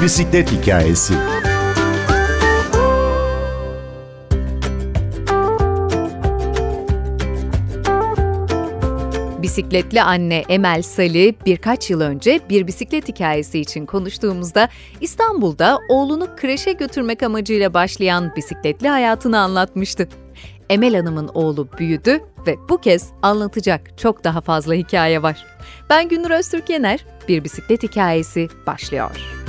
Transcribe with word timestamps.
Bir 0.00 0.04
Bisiklet 0.04 0.52
Hikayesi 0.52 1.14
Bisikletli 9.42 10.02
anne 10.02 10.44
Emel 10.48 10.82
Sali 10.82 11.34
birkaç 11.46 11.90
yıl 11.90 12.00
önce 12.00 12.40
bir 12.50 12.66
bisiklet 12.66 13.08
hikayesi 13.08 13.58
için 13.58 13.86
konuştuğumuzda 13.86 14.68
İstanbul'da 15.00 15.78
oğlunu 15.88 16.28
kreşe 16.36 16.72
götürmek 16.72 17.22
amacıyla 17.22 17.74
başlayan 17.74 18.32
bisikletli 18.36 18.88
hayatını 18.88 19.38
anlatmıştı. 19.38 20.08
Emel 20.70 20.94
Hanım'ın 20.94 21.28
oğlu 21.28 21.68
büyüdü 21.78 22.20
ve 22.46 22.56
bu 22.68 22.78
kez 22.78 23.08
anlatacak 23.22 23.98
çok 23.98 24.24
daha 24.24 24.40
fazla 24.40 24.74
hikaye 24.74 25.22
var. 25.22 25.46
Ben 25.90 26.08
Günür 26.08 26.30
Öztürk 26.30 26.70
Yener, 26.70 27.06
bir 27.28 27.44
bisiklet 27.44 27.82
hikayesi 27.82 28.48
başlıyor. 28.66 29.39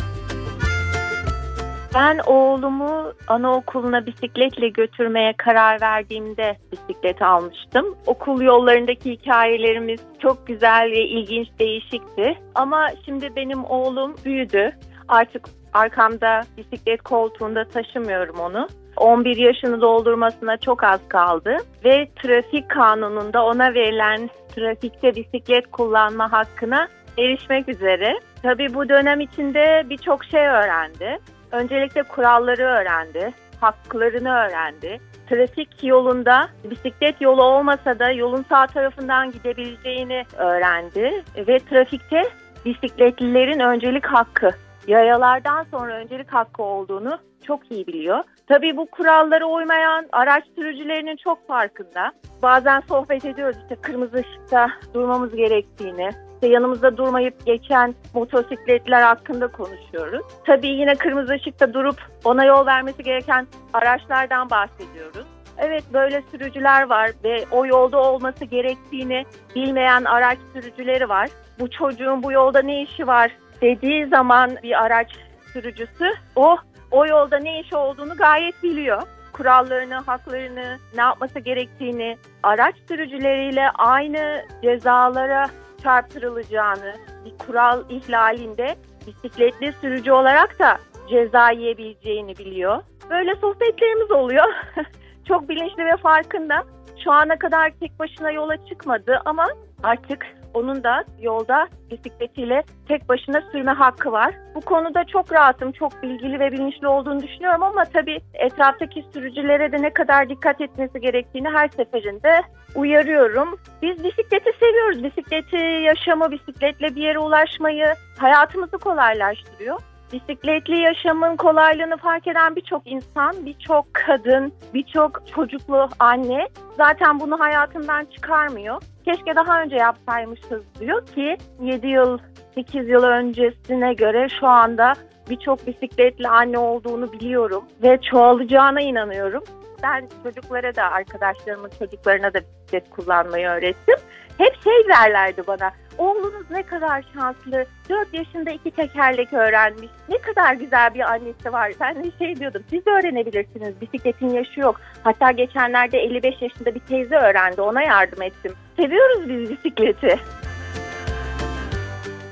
Ben 1.95 2.19
oğlumu 2.25 3.13
anaokuluna 3.27 4.05
bisikletle 4.05 4.69
götürmeye 4.69 5.33
karar 5.37 5.81
verdiğimde 5.81 6.57
bisiklet 6.71 7.21
almıştım. 7.21 7.95
Okul 8.05 8.41
yollarındaki 8.41 9.11
hikayelerimiz 9.11 9.99
çok 10.19 10.47
güzel 10.47 10.91
ve 10.91 11.01
ilginç, 11.01 11.47
değişikti. 11.59 12.37
Ama 12.55 12.87
şimdi 13.05 13.35
benim 13.35 13.65
oğlum 13.65 14.15
büyüdü. 14.25 14.71
Artık 15.07 15.45
arkamda 15.73 16.41
bisiklet 16.57 17.01
koltuğunda 17.01 17.65
taşımıyorum 17.65 18.39
onu. 18.39 18.67
11 18.97 19.37
yaşını 19.37 19.81
doldurmasına 19.81 20.57
çok 20.57 20.83
az 20.83 20.99
kaldı 21.07 21.57
ve 21.85 22.07
trafik 22.21 22.69
kanununda 22.69 23.45
ona 23.45 23.73
verilen 23.73 24.29
trafikte 24.55 25.15
bisiklet 25.15 25.71
kullanma 25.71 26.31
hakkına 26.31 26.87
erişmek 27.17 27.69
üzere. 27.69 28.19
Tabii 28.43 28.73
bu 28.73 28.89
dönem 28.89 29.19
içinde 29.21 29.83
birçok 29.89 30.25
şey 30.25 30.47
öğrendi. 30.47 31.19
Öncelikle 31.51 32.03
kuralları 32.03 32.63
öğrendi, 32.63 33.33
haklarını 33.61 34.29
öğrendi. 34.29 34.99
Trafik 35.29 35.83
yolunda 35.83 36.49
bisiklet 36.63 37.21
yolu 37.21 37.43
olmasa 37.43 37.99
da 37.99 38.11
yolun 38.11 38.45
sağ 38.49 38.67
tarafından 38.67 39.31
gidebileceğini 39.31 40.23
öğrendi 40.37 41.23
ve 41.47 41.59
trafikte 41.59 42.23
bisikletlilerin 42.65 43.59
öncelik 43.59 44.05
hakkı, 44.05 44.49
yayalardan 44.87 45.65
sonra 45.71 45.93
öncelik 45.93 46.33
hakkı 46.33 46.63
olduğunu 46.63 47.17
çok 47.47 47.71
iyi 47.71 47.87
biliyor. 47.87 48.23
Tabii 48.47 48.77
bu 48.77 48.85
kurallara 48.85 49.45
uymayan 49.45 50.05
araç 50.11 50.43
sürücülerinin 50.55 51.15
çok 51.15 51.47
farkında. 51.47 52.11
Bazen 52.43 52.79
sohbet 52.79 53.25
ediyoruz 53.25 53.57
işte 53.61 53.75
kırmızı 53.75 54.17
ışıkta 54.17 54.67
durmamız 54.93 55.35
gerektiğini, 55.35 56.09
işte 56.41 56.53
yanımızda 56.53 56.97
durmayıp 56.97 57.45
geçen 57.45 57.95
motosikletler 58.13 59.01
hakkında 59.01 59.47
konuşuyoruz. 59.47 60.21
Tabii 60.45 60.67
yine 60.67 60.95
kırmızı 60.95 61.33
ışıkta 61.33 61.73
durup 61.73 61.95
ona 62.23 62.45
yol 62.45 62.65
vermesi 62.65 63.03
gereken 63.03 63.47
araçlardan 63.73 64.49
bahsediyoruz. 64.49 65.25
Evet 65.57 65.83
böyle 65.93 66.23
sürücüler 66.31 66.89
var 66.89 67.11
ve 67.23 67.45
o 67.51 67.65
yolda 67.65 67.97
olması 67.97 68.45
gerektiğini 68.45 69.25
bilmeyen 69.55 70.03
araç 70.03 70.37
sürücüleri 70.53 71.09
var. 71.09 71.29
Bu 71.59 71.69
çocuğun 71.69 72.23
bu 72.23 72.31
yolda 72.31 72.61
ne 72.61 72.81
işi 72.81 73.07
var 73.07 73.31
dediği 73.61 74.07
zaman 74.07 74.57
bir 74.63 74.83
araç 74.85 75.11
sürücüsü 75.53 76.13
o 76.35 76.57
o 76.91 77.05
yolda 77.05 77.39
ne 77.39 77.59
işi 77.59 77.75
olduğunu 77.75 78.17
gayet 78.17 78.63
biliyor. 78.63 79.01
Kurallarını, 79.33 79.95
haklarını, 79.95 80.77
ne 80.95 81.01
yapması 81.01 81.39
gerektiğini, 81.39 82.17
araç 82.43 82.75
sürücüleriyle 82.87 83.69
aynı 83.69 84.45
cezalara 84.63 85.47
çarptırılacağını, 85.83 86.95
bir 87.25 87.37
kural 87.37 87.83
ihlalinde 87.89 88.75
bisikletli 89.07 89.73
sürücü 89.81 90.11
olarak 90.11 90.59
da 90.59 90.77
ceza 91.09 91.51
yiyebileceğini 91.51 92.37
biliyor. 92.37 92.83
Böyle 93.09 93.35
sohbetlerimiz 93.35 94.11
oluyor. 94.11 94.45
Çok 95.27 95.49
bilinçli 95.49 95.85
ve 95.85 95.97
farkında. 95.97 96.63
Şu 97.03 97.11
ana 97.11 97.39
kadar 97.39 97.71
tek 97.79 97.99
başına 97.99 98.31
yola 98.31 98.67
çıkmadı 98.67 99.21
ama 99.25 99.47
artık 99.83 100.27
onun 100.53 100.83
da 100.83 101.03
yolda 101.21 101.67
bisikletiyle 101.91 102.63
tek 102.87 103.09
başına 103.09 103.41
sürme 103.51 103.71
hakkı 103.71 104.11
var. 104.11 104.35
Bu 104.55 104.61
konuda 104.61 105.03
çok 105.03 105.33
rahatım, 105.33 105.71
çok 105.71 106.03
bilgili 106.03 106.39
ve 106.39 106.51
bilinçli 106.51 106.87
olduğunu 106.87 107.23
düşünüyorum 107.23 107.63
ama 107.63 107.83
tabii 107.85 108.19
etraftaki 108.33 109.05
sürücülere 109.13 109.71
de 109.71 109.81
ne 109.81 109.89
kadar 109.93 110.29
dikkat 110.29 110.61
etmesi 110.61 111.01
gerektiğini 111.01 111.49
her 111.49 111.67
seferinde 111.67 112.41
uyarıyorum. 112.75 113.59
Biz 113.81 114.03
bisikleti 114.03 114.51
seviyoruz. 114.59 115.03
Bisikleti, 115.03 115.57
yaşamı, 115.57 116.31
bisikletle 116.31 116.95
bir 116.95 117.01
yere 117.01 117.19
ulaşmayı 117.19 117.85
hayatımızı 118.19 118.77
kolaylaştırıyor 118.77 119.90
bisikletli 120.13 120.81
yaşamın 120.81 121.35
kolaylığını 121.35 121.97
fark 121.97 122.27
eden 122.27 122.55
birçok 122.55 122.81
insan, 122.87 123.45
birçok 123.45 123.93
kadın, 123.93 124.53
birçok 124.73 125.27
çocuklu 125.27 125.89
anne 125.99 126.47
zaten 126.77 127.19
bunu 127.19 127.39
hayatından 127.39 128.05
çıkarmıyor. 128.05 128.81
Keşke 129.05 129.35
daha 129.35 129.61
önce 129.61 129.75
yapsaymışız 129.75 130.63
diyor 130.79 131.05
ki 131.05 131.37
7 131.61 131.87
yıl 131.87 132.17
8 132.55 132.89
yıl 132.89 133.03
öncesine 133.03 133.93
göre 133.93 134.27
şu 134.39 134.47
anda 134.47 134.93
birçok 135.29 135.67
bisikletli 135.67 136.27
anne 136.27 136.57
olduğunu 136.57 137.13
biliyorum 137.13 137.63
ve 137.83 138.01
çoğalacağına 138.01 138.81
inanıyorum. 138.81 139.43
Ben 139.83 140.09
çocuklara 140.23 140.75
da 140.75 140.83
arkadaşlarımın 140.83 141.71
çocuklarına 141.79 142.33
da 142.33 142.39
bisiklet 142.41 142.89
kullanmayı 142.89 143.47
öğrettim. 143.47 143.95
Hep 144.37 144.63
şey 144.63 144.87
derlerdi 144.87 145.43
bana 145.47 145.71
oğlunuz 146.01 146.51
ne 146.51 146.63
kadar 146.63 147.05
şanslı. 147.13 147.65
4 147.89 148.13
yaşında 148.13 148.51
iki 148.51 148.71
tekerlek 148.71 149.33
öğrenmiş. 149.33 149.89
Ne 150.09 150.17
kadar 150.17 150.53
güzel 150.53 150.93
bir 150.93 150.99
annesi 150.99 151.53
var. 151.53 151.71
Ben 151.79 152.03
de 152.03 152.11
şey 152.19 152.35
diyordum. 152.35 152.63
Siz 152.69 152.85
de 152.85 152.89
öğrenebilirsiniz. 152.89 153.81
Bisikletin 153.81 154.29
yaşı 154.29 154.59
yok. 154.59 154.81
Hatta 155.03 155.31
geçenlerde 155.31 155.97
55 155.97 156.41
yaşında 156.41 156.75
bir 156.75 156.79
teyze 156.79 157.15
öğrendi. 157.15 157.61
Ona 157.61 157.81
yardım 157.81 158.21
ettim. 158.21 158.53
Seviyoruz 158.77 159.29
biz 159.29 159.49
bisikleti. 159.49 160.19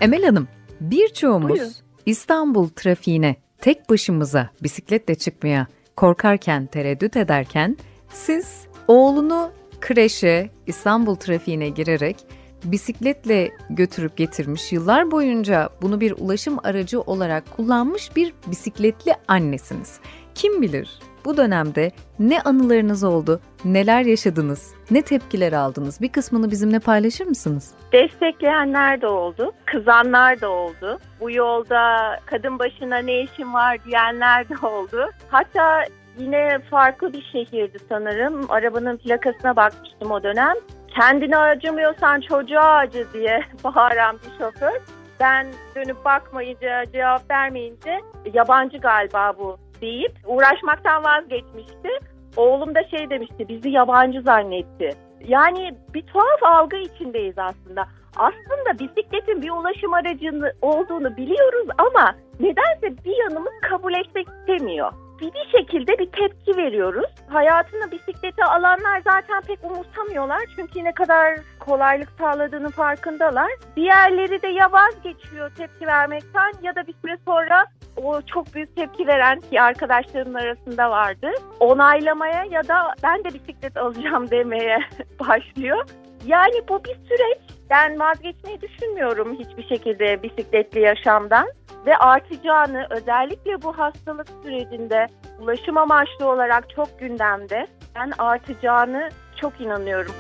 Emel 0.02 0.24
Hanım, 0.24 0.48
birçoğumuz 0.82 1.50
Buyurun. 1.50 1.72
İstanbul 2.06 2.70
trafiğine 2.70 3.36
tek 3.62 3.90
başımıza 3.90 4.50
bisikletle 4.64 5.16
çıkmaya 5.16 5.68
korkarken, 5.96 6.66
tereddüt 6.66 7.18
ederken 7.18 7.78
siz 8.10 8.68
oğlunu 8.88 9.52
kreşe, 9.82 10.50
İstanbul 10.68 11.16
trafiğine 11.16 11.70
girerek 11.70 12.16
bisikletle 12.64 13.52
götürüp 13.70 14.18
getirmiş, 14.18 14.72
yıllar 14.72 15.12
boyunca 15.12 15.70
bunu 15.82 16.02
bir 16.02 16.12
ulaşım 16.12 16.58
aracı 16.64 17.02
olarak 17.02 17.52
kullanmış 17.58 18.16
bir 18.16 18.34
bisikletli 18.48 19.14
annesiniz. 19.28 20.00
Kim 20.36 20.62
bilir 20.62 21.00
bu 21.26 21.38
dönemde 21.38 21.92
ne 22.20 22.42
anılarınız 22.42 23.04
oldu, 23.04 23.42
neler 23.66 24.02
yaşadınız, 24.02 24.74
ne 24.92 25.02
tepkiler 25.02 25.54
aldınız? 25.54 26.02
Bir 26.02 26.10
kısmını 26.10 26.52
bizimle 26.52 26.80
paylaşır 26.80 27.26
mısınız? 27.26 27.74
Destekleyenler 27.92 29.02
de 29.02 29.08
oldu, 29.08 29.52
kızanlar 29.66 30.42
da 30.42 30.50
oldu. 30.50 31.00
Bu 31.20 31.32
yolda 31.32 32.16
kadın 32.26 32.60
başına 32.60 32.98
ne 32.98 33.22
işin 33.22 33.54
var 33.54 33.78
diyenler 33.86 34.50
de 34.50 34.68
oldu. 34.68 35.10
Hatta 35.30 35.86
yine 36.18 36.60
farklı 36.60 37.14
bir 37.14 37.30
şehirdi 37.32 37.78
sanırım. 37.90 38.46
Arabanın 38.50 38.98
plakasına 38.98 39.56
bakmıştım 39.56 40.12
o 40.12 40.24
dönem 40.24 40.56
kendine 40.96 41.38
acımıyorsan 41.38 42.22
çocuğa 42.22 42.76
acı 42.76 43.08
diye 43.14 43.44
bağıran 43.64 44.20
bir 44.26 44.38
şoför. 44.38 44.82
Ben 45.20 45.48
dönüp 45.76 46.06
bakmayınca, 46.06 46.86
cevap 46.92 47.32
vermeyince 47.32 48.02
yabancı 48.34 48.78
galiba 48.78 49.34
bu 49.40 49.58
deyip 49.82 50.12
uğraşmaktan 50.26 51.04
vazgeçmişti. 51.04 51.90
Oğlum 52.38 52.76
da 52.76 52.84
şey 52.84 53.10
demişti, 53.10 53.50
bizi 53.50 53.70
yabancı 53.70 54.22
zannetti. 54.22 54.90
Yani 55.28 55.76
bir 55.94 56.02
tuhaf 56.02 56.44
algı 56.44 56.78
içindeyiz 56.78 57.38
aslında. 57.38 57.88
Aslında 58.16 58.80
bisikletin 58.80 59.42
bir 59.42 59.50
ulaşım 59.50 59.94
aracı 59.94 60.54
olduğunu 60.62 61.18
biliyoruz 61.18 61.68
ama 61.78 62.16
nedense 62.40 63.04
bir 63.06 63.24
yanımız 63.24 63.54
kabul 63.62 63.94
etmek 63.94 64.28
istemiyor 64.28 64.94
bir, 65.22 65.34
bir 65.34 65.58
şekilde 65.58 66.00
bir 66.00 66.12
tepki 66.12 66.58
veriyoruz. 66.58 67.10
Hayatını 67.28 67.92
bisiklete 67.92 68.44
alanlar 68.46 69.02
zaten 69.04 69.42
pek 69.42 69.60
umursamıyorlar. 69.64 70.40
Çünkü 70.56 70.84
ne 70.84 70.92
kadar 70.92 71.40
kolaylık 71.60 72.10
sağladığını 72.20 72.70
farkındalar. 72.70 73.52
Diğerleri 73.76 74.42
de 74.42 74.48
ya 74.48 74.72
vazgeçiyor 74.72 75.56
tepki 75.56 75.88
vermekten 75.88 76.52
ya 76.62 76.76
da 76.76 76.88
bir 76.88 76.96
süre 77.02 77.18
sonra 77.26 77.66
o 77.98 78.22
çok 78.22 78.56
büyük 78.56 78.76
tepki 78.76 79.08
veren 79.08 79.40
ki 79.40 79.62
arkadaşlarımın 79.62 80.40
arasında 80.40 80.92
vardı. 80.92 81.32
Onaylamaya 81.60 82.44
ya 82.44 82.68
da 82.68 82.94
ben 83.04 83.24
de 83.24 83.34
bisiklet 83.34 83.78
alacağım 83.78 84.32
demeye 84.32 84.80
başlıyor. 85.20 85.86
Yani 86.26 86.62
bu 86.70 86.84
bir 86.84 86.96
süreç. 86.96 87.38
Ben 87.70 88.00
vazgeçmeyi 88.00 88.62
düşünmüyorum 88.62 89.38
hiçbir 89.40 89.68
şekilde 89.68 90.24
bisikletli 90.24 90.80
yaşamdan 90.80 91.48
ve 91.86 91.98
artacağını 91.98 92.88
özellikle 92.90 93.62
bu 93.62 93.78
hastalık 93.78 94.28
sürecinde 94.44 95.08
ulaşım 95.40 95.78
amaçlı 95.78 96.30
olarak 96.30 96.70
çok 96.70 97.00
gündemde 97.00 97.68
ben 97.96 98.12
artacağını 98.18 99.10
çok 99.42 99.62
inanıyorum. 99.62 100.16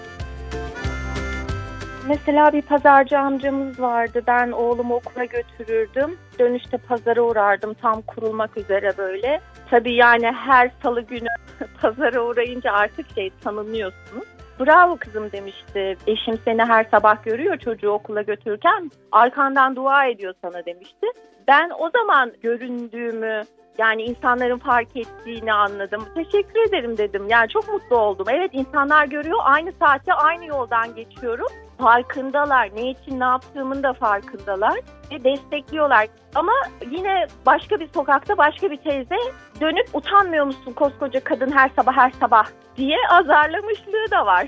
Mesela 2.07 2.53
bir 2.53 2.61
pazarcı 2.61 3.19
amcamız 3.19 3.79
vardı. 3.79 4.21
Ben 4.27 4.51
oğlumu 4.51 4.95
okula 4.95 5.25
götürürdüm. 5.25 6.17
Dönüşte 6.39 6.77
pazara 6.77 7.21
uğrardım 7.21 7.73
tam 7.73 8.01
kurulmak 8.01 8.57
üzere 8.57 8.97
böyle. 8.97 9.41
Tabii 9.69 9.93
yani 9.93 10.31
her 10.31 10.71
salı 10.83 11.01
günü 11.01 11.29
pazara 11.81 12.23
uğrayınca 12.23 12.71
artık 12.71 13.05
şey 13.15 13.31
tanınıyorsunuz. 13.43 14.23
Bravo 14.59 14.97
kızım 14.97 15.31
demişti. 15.31 15.97
Eşim 16.07 16.37
seni 16.45 16.63
her 16.63 16.83
sabah 16.83 17.23
görüyor 17.23 17.57
çocuğu 17.57 17.89
okula 17.89 18.21
götürürken. 18.21 18.91
Arkandan 19.11 19.75
dua 19.75 20.05
ediyor 20.05 20.33
sana 20.41 20.65
demişti. 20.65 21.07
Ben 21.49 21.71
o 21.79 21.89
zaman 21.89 22.31
göründüğümü, 22.41 23.41
yani 23.77 24.03
insanların 24.03 24.57
fark 24.57 24.97
ettiğini 24.97 25.53
anladım. 25.53 26.05
Teşekkür 26.15 26.69
ederim 26.69 26.97
dedim. 26.97 27.27
Yani 27.29 27.49
çok 27.49 27.67
mutlu 27.67 27.97
oldum. 27.97 28.25
Evet 28.29 28.49
insanlar 28.53 29.05
görüyor. 29.05 29.39
Aynı 29.43 29.71
saatte 29.79 30.13
aynı 30.13 30.45
yoldan 30.45 30.95
geçiyorum. 30.95 31.47
Farkındalar. 31.77 32.69
Ne 32.75 32.89
için 32.89 33.19
ne 33.19 33.23
yaptığımın 33.23 33.83
da 33.83 33.93
farkındalar. 33.93 34.79
Ve 35.11 35.23
destekliyorlar. 35.23 36.07
Ama 36.35 36.53
yine 36.91 37.27
başka 37.45 37.79
bir 37.79 37.87
sokakta 37.87 38.37
başka 38.37 38.71
bir 38.71 38.77
teyze 38.77 39.17
dönüp 39.61 39.95
utanmıyor 39.95 40.45
musun 40.45 40.73
koskoca 40.73 41.23
kadın 41.23 41.51
her 41.51 41.69
sabah 41.69 41.93
her 41.97 42.11
sabah 42.11 42.45
diye 42.77 42.97
azarlamışlığı 43.11 44.11
da 44.11 44.25
var. 44.25 44.47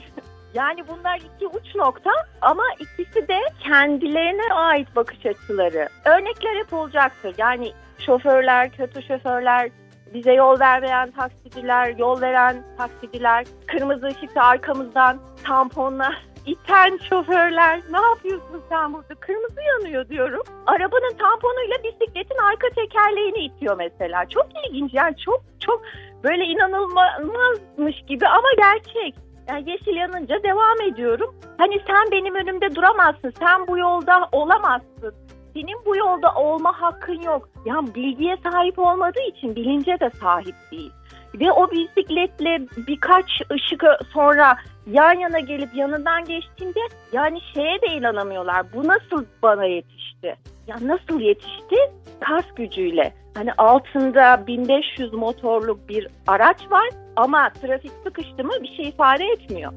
Yani 0.53 0.87
bunlar 0.87 1.17
iki 1.17 1.47
uç 1.47 1.75
nokta 1.75 2.11
ama 2.41 2.63
ikisi 2.79 3.27
de 3.27 3.39
kendilerine 3.59 4.53
ait 4.53 4.95
bakış 4.95 5.25
açıları. 5.25 5.89
Örnekler 6.05 6.55
hep 6.55 6.73
olacaktır. 6.73 7.35
Yani 7.37 7.73
şoförler, 8.05 8.71
kötü 8.71 9.03
şoförler, 9.03 9.69
bize 10.13 10.33
yol 10.33 10.59
vermeyen 10.59 11.11
taksiciler, 11.11 11.97
yol 11.97 12.21
veren 12.21 12.63
taksiciler, 12.77 13.45
kırmızı 13.67 14.07
ışıkta 14.07 14.43
arkamızdan 14.43 15.19
tamponla 15.43 16.11
iten 16.45 16.99
şoförler 17.09 17.81
ne 17.91 18.01
yapıyorsun 18.01 18.63
sen 18.69 18.93
burada 18.93 19.15
kırmızı 19.15 19.61
yanıyor 19.61 20.09
diyorum. 20.09 20.43
Arabanın 20.67 21.17
tamponuyla 21.17 21.75
bisikletin 21.83 22.37
arka 22.37 22.69
tekerleğini 22.69 23.39
itiyor 23.39 23.77
mesela. 23.77 24.29
Çok 24.29 24.47
ilginç 24.67 24.93
yani 24.93 25.15
çok 25.25 25.43
çok 25.59 25.81
böyle 26.23 26.43
inanılmazmış 26.43 27.95
gibi 28.07 28.27
ama 28.27 28.47
gerçek. 28.57 29.15
Yeşil 29.57 29.95
yanınca 29.95 30.43
devam 30.43 30.81
ediyorum. 30.81 31.35
Hani 31.57 31.81
sen 31.87 32.11
benim 32.11 32.35
önümde 32.35 32.75
duramazsın. 32.75 33.33
Sen 33.39 33.67
bu 33.67 33.77
yolda 33.77 34.29
olamazsın. 34.31 35.13
Senin 35.53 35.85
bu 35.85 35.95
yolda 35.95 36.33
olma 36.35 36.81
hakkın 36.81 37.21
yok. 37.21 37.49
Yani 37.65 37.95
bilgiye 37.95 38.37
sahip 38.43 38.79
olmadığı 38.79 39.21
için 39.21 39.55
bilince 39.55 39.99
de 39.99 40.09
sahip 40.09 40.55
değil. 40.71 40.91
Ve 41.39 41.51
o 41.51 41.71
bisikletle 41.71 42.59
birkaç 42.87 43.25
ışık 43.51 43.83
sonra 44.13 44.57
yan 44.87 45.13
yana 45.13 45.39
gelip 45.39 45.75
yanından 45.75 46.25
geçtiğinde 46.25 46.79
yani 47.13 47.39
şeye 47.53 47.81
de 47.81 47.87
inanamıyorlar. 47.87 48.73
Bu 48.73 48.87
nasıl 48.87 49.25
bana 49.43 49.65
yetişti? 49.65 50.35
Ya 50.67 50.75
nasıl 50.81 51.19
yetişti? 51.19 51.75
Kas 52.19 52.45
gücüyle. 52.55 53.13
Hani 53.33 53.53
altında 53.53 54.47
1500 54.47 55.13
motorluk 55.13 55.89
bir 55.89 56.07
araç 56.27 56.57
var 56.71 56.89
ama 57.15 57.49
trafik 57.61 57.91
sıkıştı 58.03 58.43
mı 58.43 58.53
bir 58.61 58.75
şey 58.75 58.89
ifade 58.89 59.25
etmiyor. 59.25 59.73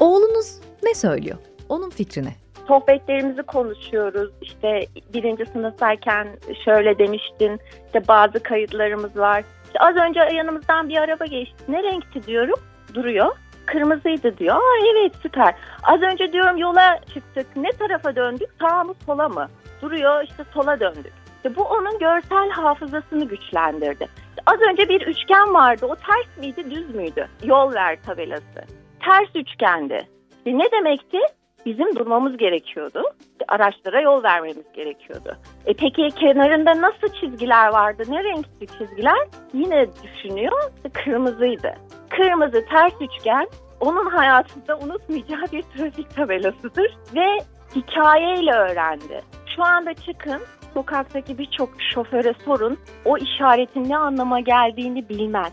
Oğlunuz 0.00 0.60
ne 0.82 0.94
söylüyor? 0.94 1.36
Onun 1.68 1.90
fikrine. 1.90 2.32
Sohbetlerimizi 2.68 3.42
konuşuyoruz. 3.42 4.30
İşte 4.42 4.86
birinci 5.14 5.46
sınıftayken 5.46 6.28
şöyle 6.64 6.98
demiştin. 6.98 7.60
İşte 7.86 8.08
bazı 8.08 8.42
kayıtlarımız 8.42 9.16
var. 9.16 9.44
İşte 9.66 9.78
az 9.78 9.96
önce 9.96 10.20
yanımızdan 10.20 10.88
bir 10.88 10.96
araba 10.96 11.26
geçti. 11.26 11.64
Ne 11.68 11.82
renkti 11.82 12.26
diyorum. 12.26 12.58
Duruyor. 12.94 13.36
Kırmızıydı 13.66 14.38
diyor. 14.38 14.56
Aa 14.56 14.86
evet 14.92 15.12
süper. 15.22 15.54
Az 15.82 16.02
önce 16.02 16.32
diyorum 16.32 16.56
yola 16.56 17.00
çıktık. 17.14 17.46
Ne 17.56 17.70
tarafa 17.70 18.16
döndük? 18.16 18.48
Sağa 18.60 18.84
mı 18.84 18.94
sola 19.06 19.28
mı? 19.28 19.48
Duruyor 19.82 20.24
işte 20.24 20.44
sola 20.54 20.80
döndük. 20.80 21.12
İşte 21.44 21.56
bu 21.56 21.62
onun 21.62 21.98
görsel 21.98 22.50
hafızasını 22.50 23.24
güçlendirdi. 23.24 24.08
Az 24.46 24.60
önce 24.70 24.88
bir 24.88 25.00
üçgen 25.00 25.54
vardı. 25.54 25.86
O 25.86 25.96
ters 25.96 26.38
miydi, 26.38 26.70
düz 26.70 26.94
müydü? 26.94 27.28
Yol 27.44 27.74
ver 27.74 28.02
tabelası. 28.02 28.64
Ters 29.04 29.28
üçgendi. 29.34 30.08
İşte 30.36 30.58
ne 30.58 30.70
demekti? 30.72 31.18
Bizim 31.66 31.96
durmamız 31.96 32.36
gerekiyordu. 32.36 33.02
İşte 33.20 33.44
araçlara 33.48 34.00
yol 34.00 34.22
vermemiz 34.22 34.72
gerekiyordu. 34.74 35.36
E 35.66 35.74
peki 35.74 36.08
kenarında 36.08 36.80
nasıl 36.80 37.08
çizgiler 37.20 37.68
vardı? 37.68 38.02
Ne 38.08 38.24
renkti 38.24 38.66
çizgiler? 38.78 39.28
Yine 39.52 39.86
düşünüyor. 40.02 40.72
Kırmızıydı. 40.92 41.74
Kırmızı 42.10 42.64
ters 42.70 42.92
üçgen 43.00 43.46
onun 43.80 44.06
hayatında 44.06 44.78
unutmayacağı 44.78 45.44
bir 45.52 45.62
trafik 45.62 46.16
tabelasıdır 46.16 46.96
ve 47.14 47.38
hikayeyle 47.76 48.52
öğrendi. 48.52 49.22
Şu 49.56 49.64
anda 49.64 49.94
çıkın 49.94 50.40
sokaktaki 50.74 51.38
birçok 51.38 51.70
şoföre 51.94 52.34
sorun 52.44 52.78
o 53.04 53.18
işaretin 53.18 53.88
ne 53.88 53.96
anlama 53.96 54.40
geldiğini 54.40 55.08
bilmez. 55.08 55.52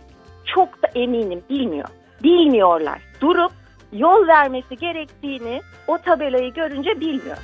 Çok 0.56 0.84
da 0.84 0.88
eminim 0.96 1.42
bilmiyor. 1.50 1.88
Bilmiyorlar. 2.24 3.02
Durup 3.22 3.52
yol 3.94 4.28
vermesi 4.28 4.78
gerektiğini 4.78 5.62
o 5.88 5.98
tabelayı 5.98 6.54
görünce 6.54 7.00
bilmiyor. 7.00 7.38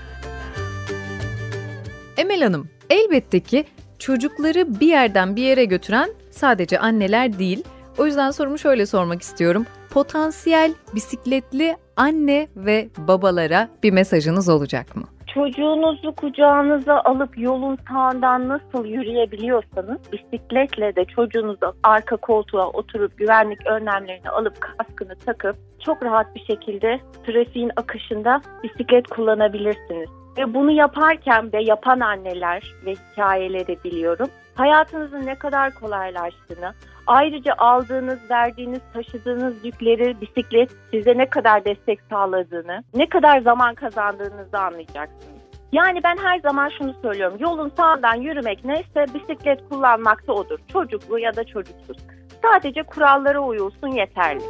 Emel 2.18 2.42
Hanım, 2.42 2.70
elbette 2.90 3.40
ki 3.40 3.66
çocukları 4.00 4.80
bir 4.80 4.88
yerden 4.88 5.36
bir 5.36 5.44
yere 5.44 5.66
götüren 5.66 6.10
sadece 6.32 6.80
anneler 6.80 7.40
değil. 7.40 7.64
O 7.98 8.06
yüzden 8.06 8.32
sorumu 8.32 8.58
şöyle 8.58 8.86
sormak 8.86 9.22
istiyorum. 9.22 9.66
Potansiyel 9.90 10.74
bisikletli 10.96 11.78
anne 11.96 12.48
ve 12.56 12.90
babalara 12.98 13.70
bir 13.84 13.92
mesajınız 13.92 14.50
olacak 14.50 14.96
mı? 14.96 15.04
Çocuğunuzu 15.34 16.16
kucağınıza 16.16 17.02
alıp 17.02 17.38
yolun 17.38 17.78
sağından 17.90 18.48
nasıl 18.48 18.86
yürüyebiliyorsanız 18.86 19.98
bisikletle 20.12 20.96
de 20.96 21.06
çocuğunuzu 21.06 21.74
arka 21.84 22.16
koltuğa 22.16 22.68
oturup 22.68 23.18
güvenlik 23.18 23.68
önlemlerini 23.68 24.30
alıp 24.30 24.62
kaskını 24.62 25.16
takıp 25.16 25.56
çok 25.86 26.04
rahat 26.04 26.36
bir 26.36 26.46
şekilde 26.46 27.00
trafiğin 27.26 27.72
akışında 27.76 28.42
bisiklet 28.64 29.08
kullanabilirsiniz. 29.08 30.10
Ve 30.38 30.54
bunu 30.54 30.72
yaparken 30.72 31.54
ve 31.54 31.64
yapan 31.64 32.00
anneler 32.00 32.74
ve 32.86 32.96
hikayeleri 32.96 33.78
biliyorum. 33.84 34.28
Hayatınızın 34.56 35.26
ne 35.26 35.36
kadar 35.36 35.74
kolaylaştığını, 35.74 36.74
ayrıca 37.07 37.54
aldığınız, 37.57 38.19
verdiğiniz, 38.30 38.80
taşıdığınız 38.94 39.65
yükleri 39.65 40.21
bisiklet 40.21 40.69
size 40.92 41.18
ne 41.18 41.30
kadar 41.30 41.66
destek 41.66 41.99
sağladığını, 42.09 42.83
ne 42.94 43.09
kadar 43.09 43.42
zaman 43.42 43.76
kazandığınızı 43.76 44.57
anlayacaksınız. 44.57 45.37
Yani 45.71 46.04
ben 46.04 46.18
her 46.18 46.40
zaman 46.40 46.71
şunu 46.78 46.95
söylüyorum. 47.02 47.37
Yolun 47.40 47.71
sağından 47.78 48.16
yürümek 48.16 48.66
neyse 48.66 49.06
bisiklet 49.14 49.69
kullanmak 49.69 50.28
da 50.28 50.33
odur. 50.33 50.59
Çocuklu 50.73 51.19
ya 51.19 51.35
da 51.35 51.44
çocuksuz. 51.44 51.97
Sadece 52.42 52.83
kurallara 52.83 53.40
uyulsun 53.40 53.87
yeterli. 53.87 54.42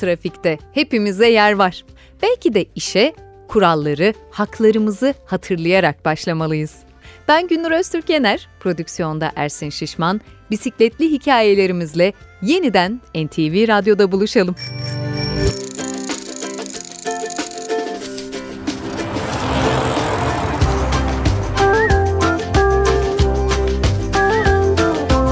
Trafikte 0.00 0.58
hepimize 0.74 1.28
yer 1.28 1.52
var. 1.52 1.84
Belki 2.22 2.54
de 2.54 2.64
işe 2.74 3.12
kuralları, 3.48 4.14
haklarımızı 4.30 5.14
hatırlayarak 5.26 6.04
başlamalıyız. 6.04 6.84
Ben 7.28 7.48
Gündür 7.48 7.70
Öztürk 7.70 8.10
Yener, 8.10 8.48
prodüksiyonda 8.60 9.32
Ersin 9.36 9.70
Şişman, 9.70 10.20
bisikletli 10.52 11.12
hikayelerimizle 11.12 12.12
yeniden 12.42 13.00
NTV 13.14 13.68
Radyo'da 13.68 14.12
buluşalım. 14.12 14.56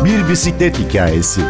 Bir 0.04 0.28
bisiklet 0.28 0.78
hikayesi. 0.78 1.40